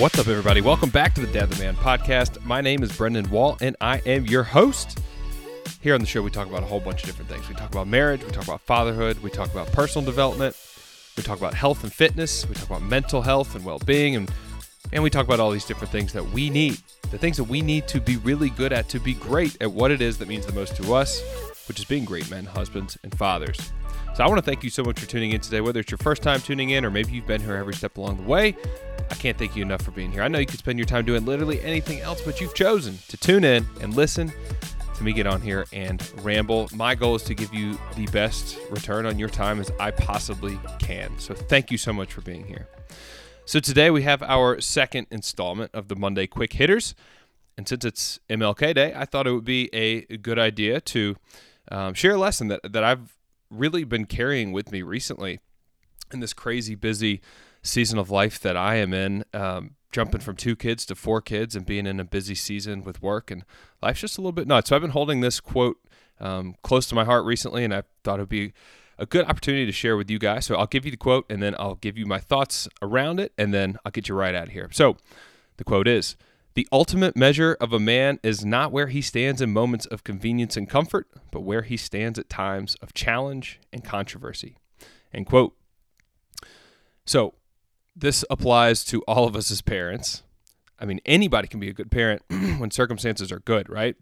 [0.00, 0.62] What's up, everybody?
[0.62, 2.42] Welcome back to the Dad the Man podcast.
[2.42, 4.98] My name is Brendan Wall, and I am your host.
[5.82, 7.46] Here on the show, we talk about a whole bunch of different things.
[7.50, 10.56] We talk about marriage, we talk about fatherhood, we talk about personal development,
[11.18, 14.32] we talk about health and fitness, we talk about mental health and well being, and,
[14.90, 16.78] and we talk about all these different things that we need.
[17.10, 19.90] The things that we need to be really good at, to be great at what
[19.90, 21.22] it is that means the most to us,
[21.68, 23.70] which is being great men, husbands, and fathers.
[24.14, 25.98] So I want to thank you so much for tuning in today, whether it's your
[25.98, 28.56] first time tuning in or maybe you've been here every step along the way.
[29.20, 30.22] Can't thank you enough for being here.
[30.22, 33.18] I know you could spend your time doing literally anything else, but you've chosen to
[33.18, 34.32] tune in and listen
[34.94, 36.70] to me get on here and ramble.
[36.74, 40.58] My goal is to give you the best return on your time as I possibly
[40.78, 41.18] can.
[41.18, 42.66] So thank you so much for being here.
[43.44, 46.94] So today we have our second installment of the Monday Quick Hitters.
[47.58, 51.16] And since it's MLK Day, I thought it would be a good idea to
[51.70, 53.18] um, share a lesson that, that I've
[53.50, 55.40] really been carrying with me recently
[56.10, 57.20] in this crazy busy
[57.62, 59.24] season of life that I am in.
[59.32, 63.02] Um, jumping from two kids to four kids and being in a busy season with
[63.02, 63.44] work and
[63.82, 64.68] life's just a little bit nuts.
[64.68, 65.78] So I've been holding this quote
[66.20, 68.52] um, close to my heart recently, and I thought it'd be
[68.98, 70.44] a good opportunity to share with you guys.
[70.44, 73.32] So I'll give you the quote, and then I'll give you my thoughts around it,
[73.38, 74.68] and then I'll get you right out of here.
[74.72, 74.96] So
[75.56, 76.16] the quote is.
[76.54, 80.56] The ultimate measure of a man is not where he stands in moments of convenience
[80.56, 84.56] and comfort, but where he stands at times of challenge and controversy.
[85.14, 85.56] End quote.
[87.06, 87.34] So,
[88.00, 90.22] this applies to all of us as parents.
[90.78, 93.96] I mean, anybody can be a good parent when circumstances are good, right?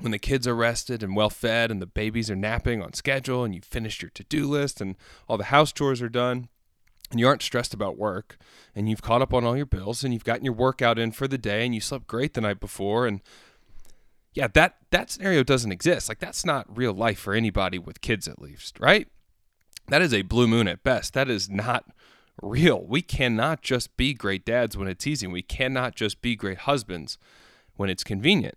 [0.00, 3.44] When the kids are rested and well fed and the babies are napping on schedule
[3.44, 4.96] and you finished your to do list and
[5.28, 6.48] all the house chores are done
[7.10, 8.36] and you aren't stressed about work
[8.74, 11.28] and you've caught up on all your bills and you've gotten your workout in for
[11.28, 13.22] the day and you slept great the night before and
[14.34, 16.10] yeah, that that scenario doesn't exist.
[16.10, 19.08] Like that's not real life for anybody with kids at least, right?
[19.88, 21.14] That is a blue moon at best.
[21.14, 21.86] That is not
[22.42, 22.84] real.
[22.84, 25.26] We cannot just be great dads when it's easy.
[25.26, 27.18] We cannot just be great husbands
[27.76, 28.56] when it's convenient.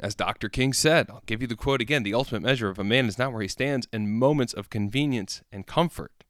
[0.00, 0.48] As Dr.
[0.48, 3.18] King said, I'll give you the quote again the ultimate measure of a man is
[3.18, 6.24] not where he stands in moments of convenience and comfort,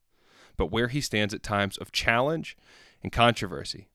[0.57, 2.57] but where he stands at times of challenge
[3.03, 3.89] and controversy.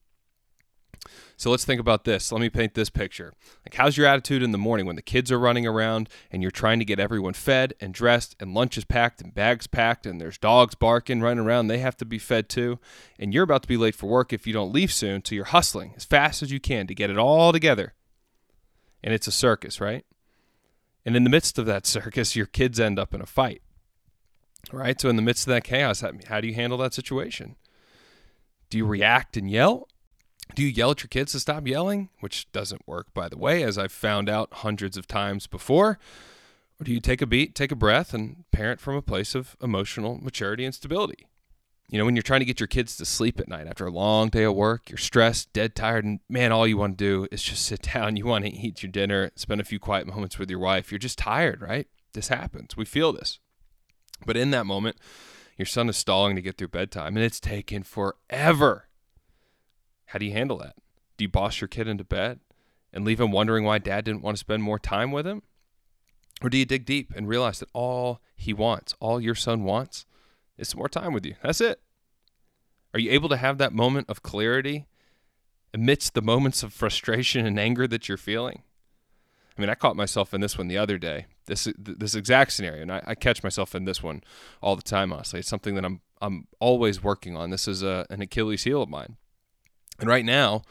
[1.36, 2.32] So let's think about this.
[2.32, 3.32] Let me paint this picture.
[3.64, 6.50] Like, how's your attitude in the morning when the kids are running around and you're
[6.50, 10.20] trying to get everyone fed and dressed and lunch is packed and bags packed and
[10.20, 11.66] there's dogs barking, running around.
[11.66, 12.78] They have to be fed too.
[13.18, 15.24] And you're about to be late for work if you don't leave soon.
[15.24, 17.94] So you're hustling as fast as you can to get it all together.
[19.02, 20.04] And it's a circus, right?
[21.04, 23.62] And in the midst of that circus, your kids end up in a fight.
[24.72, 25.00] Right?
[25.00, 27.54] So in the midst of that chaos, how do you handle that situation?
[28.68, 29.88] Do you react and yell?
[30.54, 32.08] Do you yell at your kids to stop yelling?
[32.20, 35.98] Which doesn't work, by the way, as I've found out hundreds of times before.
[36.80, 39.56] Or do you take a beat, take a breath, and parent from a place of
[39.62, 41.26] emotional maturity and stability?
[41.88, 43.92] You know, when you're trying to get your kids to sleep at night after a
[43.92, 47.28] long day of work, you're stressed, dead tired, and man, all you want to do
[47.30, 48.16] is just sit down.
[48.16, 50.90] You want to eat your dinner, spend a few quiet moments with your wife.
[50.90, 51.86] You're just tired, right?
[52.12, 52.76] This happens.
[52.76, 53.38] We feel this.
[54.24, 54.96] But in that moment,
[55.56, 58.88] your son is stalling to get through bedtime, and it's taken forever
[60.06, 60.76] how do you handle that?
[61.16, 62.40] Do you boss your kid into bed
[62.92, 65.42] and leave him wondering why dad didn't want to spend more time with him?
[66.42, 70.04] Or do you dig deep and realize that all he wants, all your son wants,
[70.58, 71.34] is some more time with you?
[71.42, 71.80] That's it.
[72.92, 74.86] Are you able to have that moment of clarity
[75.72, 78.62] amidst the moments of frustration and anger that you're feeling?
[79.56, 81.26] I mean, I caught myself in this one the other day.
[81.46, 84.22] This this exact scenario, and I, I catch myself in this one
[84.60, 85.12] all the time.
[85.12, 87.50] Honestly, it's something that I'm I'm always working on.
[87.50, 89.16] This is a, an Achilles heel of mine.
[89.98, 90.62] And right now,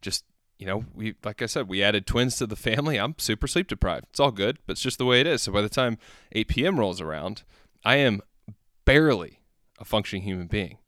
[0.00, 0.24] just
[0.58, 2.98] you know, we like I said, we added twins to the family.
[2.98, 4.06] I'm super sleep deprived.
[4.10, 5.42] It's all good, but it's just the way it is.
[5.42, 5.98] So by the time
[6.32, 6.78] 8 p.m.
[6.78, 7.42] rolls around,
[7.84, 8.22] I am
[8.84, 9.40] barely
[9.78, 10.78] a functioning human being.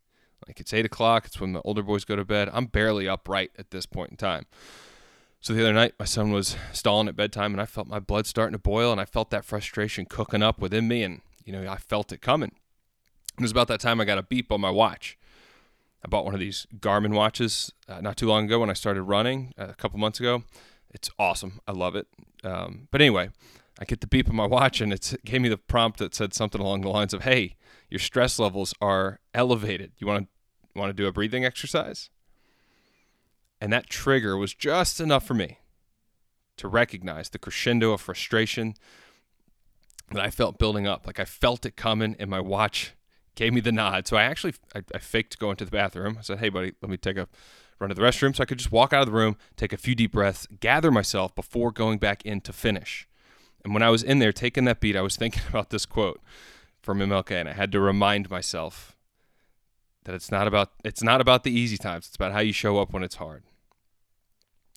[0.46, 1.26] Like it's eight o'clock.
[1.26, 2.50] It's when the older boys go to bed.
[2.52, 4.46] I'm barely upright at this point in time.
[5.40, 8.26] So the other night, my son was stalling at bedtime, and I felt my blood
[8.26, 11.70] starting to boil, and I felt that frustration cooking up within me, and you know,
[11.70, 12.52] I felt it coming.
[13.36, 15.18] It was about that time I got a beep on my watch.
[16.04, 19.02] I bought one of these Garmin watches uh, not too long ago when I started
[19.02, 20.44] running uh, a couple months ago.
[20.90, 21.60] It's awesome.
[21.66, 22.06] I love it.
[22.44, 23.30] Um, but anyway,
[23.78, 26.34] I get the beep on my watch and it gave me the prompt that said
[26.34, 27.56] something along the lines of, "Hey,
[27.88, 29.92] your stress levels are elevated.
[29.98, 32.10] You want to want to do a breathing exercise?"
[33.60, 35.58] And that trigger was just enough for me
[36.58, 38.74] to recognize the crescendo of frustration
[40.10, 41.06] that I felt building up.
[41.06, 42.94] Like I felt it coming, and my watch
[43.34, 44.06] gave me the nod.
[44.06, 46.16] So I actually I, I faked going to the bathroom.
[46.18, 47.28] I said, "Hey, buddy, let me take a
[47.78, 49.76] run to the restroom," so I could just walk out of the room, take a
[49.76, 53.08] few deep breaths, gather myself before going back in to finish.
[53.64, 56.20] And when I was in there taking that beat, I was thinking about this quote
[56.82, 58.94] from MLK, and I had to remind myself
[60.04, 62.06] That it's not about it's not about the easy times.
[62.06, 63.44] It's about how you show up when it's hard.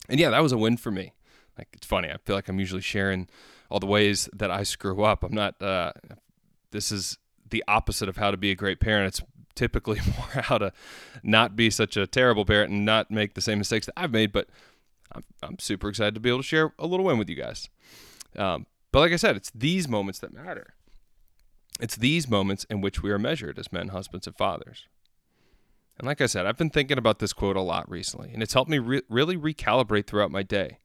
[0.09, 1.13] And yeah, that was a win for me.
[1.57, 2.09] Like it's funny.
[2.09, 3.27] I feel like I'm usually sharing
[3.69, 5.23] all the ways that I screw up.
[5.23, 5.61] I'm not.
[5.61, 5.91] Uh,
[6.71, 7.17] this is
[7.49, 9.07] the opposite of how to be a great parent.
[9.07, 9.21] It's
[9.55, 10.71] typically more how to
[11.23, 14.31] not be such a terrible parent and not make the same mistakes that I've made.
[14.31, 14.47] But
[15.13, 17.69] I'm, I'm super excited to be able to share a little win with you guys.
[18.35, 20.73] Um, but like I said, it's these moments that matter.
[21.79, 24.87] It's these moments in which we are measured as men, husbands, and fathers.
[25.97, 28.53] And like I said, I've been thinking about this quote a lot recently, and it's
[28.53, 30.79] helped me re- really recalibrate throughout my day.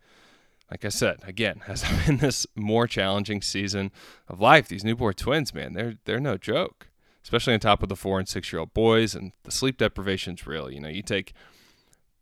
[0.72, 3.92] Like I said, again, as I'm in this more challenging season
[4.26, 6.88] of life, these newborn twins, man, they're they're no joke.
[7.22, 10.46] Especially on top of the four and six year old boys, and the sleep deprivation's
[10.46, 10.70] real.
[10.70, 11.34] You know, you take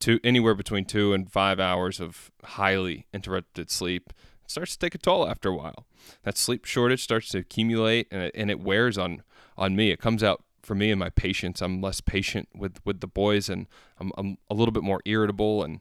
[0.01, 4.13] two anywhere between two and five hours of highly interrupted sleep.
[4.45, 5.87] It starts to take a toll after a while.
[6.25, 9.23] That sleep shortage starts to accumulate, and it, and it wears on
[9.57, 9.91] on me.
[9.91, 11.63] It comes out for me and my patience.
[11.63, 13.69] I'm less patient with with the boys, and
[14.01, 15.81] I'm I'm a little bit more irritable, and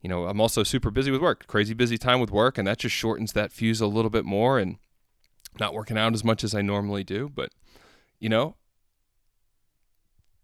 [0.00, 2.78] you know I'm also super busy with work, crazy busy time with work, and that
[2.78, 4.78] just shortens that fuse a little bit more, and
[5.58, 7.28] not working out as much as I normally do.
[7.28, 7.50] But
[8.18, 8.56] you know,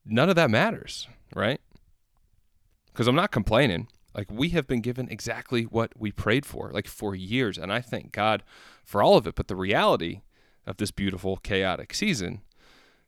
[0.04, 1.60] none of that matters, right?
[2.92, 3.88] Because I'm not complaining.
[4.14, 7.80] Like we have been given exactly what we prayed for, like for years, and I
[7.80, 8.42] thank God
[8.84, 9.34] for all of it.
[9.34, 10.22] But the reality
[10.66, 12.40] of this beautiful, chaotic season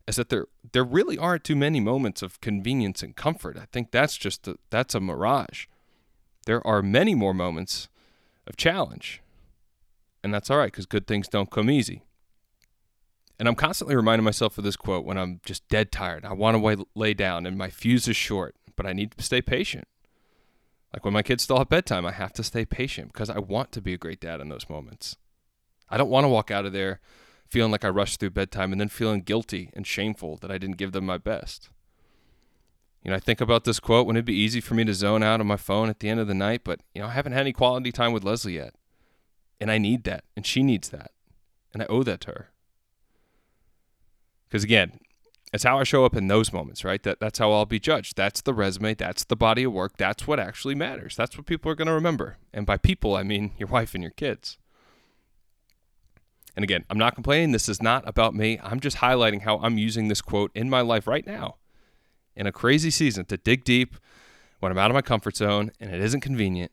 [0.07, 3.57] is that there there really aren't too many moments of convenience and comfort.
[3.57, 5.67] I think that's just a, that's a mirage.
[6.49, 7.91] There are many more moments
[8.47, 9.21] of challenge,
[10.25, 12.05] and that's all right because good things don't come easy.
[13.39, 16.25] And I'm constantly reminding myself of this quote when I'm just dead tired.
[16.25, 19.43] I want to lay down and my fuse is short, but I need to stay
[19.43, 19.87] patient.
[20.95, 23.71] Like when my kids still have bedtime, I have to stay patient because I want
[23.73, 25.19] to be a great dad in those moments.
[25.91, 27.01] I don't want to walk out of there
[27.47, 30.79] feeling like I rushed through bedtime and then feeling guilty and shameful that I didn't
[30.79, 31.69] give them my best.
[33.03, 35.23] You know, I think about this quote when it'd be easy for me to zone
[35.23, 37.33] out on my phone at the end of the night, but you know, I haven't
[37.33, 38.75] had any quality time with Leslie yet.
[39.61, 41.11] And I need that, and she needs that.
[41.73, 42.51] And I owe that to her.
[44.49, 45.01] Because again,
[45.53, 47.03] it's how I show up in those moments, right?
[47.03, 48.17] That that's how I'll be judged.
[48.17, 51.17] That's the resume, that's the body of work, that's what actually matters.
[51.17, 52.39] That's what people are going to remember.
[52.53, 54.59] And by people, I mean your wife and your kids.
[56.55, 57.53] And again, I'm not complaining.
[57.53, 58.59] This is not about me.
[58.63, 61.57] I'm just highlighting how I'm using this quote in my life right now
[62.39, 63.97] in a crazy season to dig deep
[64.61, 66.71] when I'm out of my comfort zone and it isn't convenient.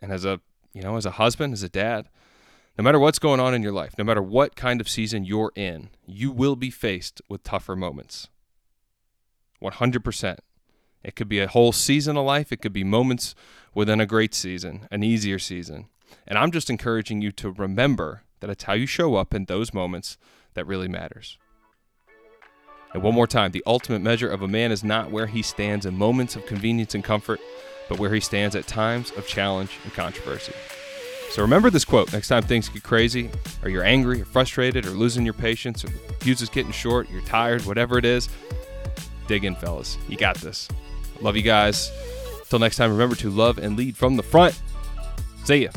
[0.00, 0.40] And as a,
[0.72, 2.08] you know, as a husband, as a dad,
[2.76, 5.50] no matter what's going on in your life, no matter what kind of season you're
[5.56, 8.28] in, you will be faced with tougher moments.
[9.62, 10.38] 100%.
[11.02, 13.34] It could be a whole season of life, it could be moments
[13.74, 15.86] within a great season, an easier season.
[16.26, 19.72] And I'm just encouraging you to remember that it's how you show up in those
[19.72, 20.18] moments
[20.54, 21.38] that really matters.
[22.94, 25.86] And one more time, the ultimate measure of a man is not where he stands
[25.86, 27.40] in moments of convenience and comfort,
[27.88, 30.54] but where he stands at times of challenge and controversy.
[31.30, 33.30] So remember this quote next time things get crazy,
[33.62, 37.10] or you're angry, or frustrated, or losing your patience, or the fuse is getting short,
[37.10, 38.28] you're tired, whatever it is.
[39.26, 39.98] Dig in, fellas.
[40.08, 40.68] You got this.
[41.20, 41.92] Love you guys.
[42.48, 44.58] Till next time, remember to love and lead from the front.
[45.44, 45.70] See ya.